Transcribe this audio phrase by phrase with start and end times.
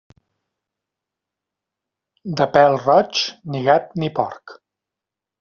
[2.41, 3.21] De pèl roig,
[3.53, 4.57] ni gat, ni porc.